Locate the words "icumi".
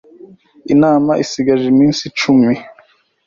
2.09-2.53